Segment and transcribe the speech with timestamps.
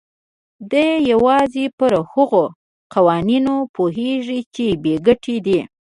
[0.71, 2.43] دی يوازې پر هغو
[2.93, 5.59] قوانينو پوهېږي چې بې ګټې دي.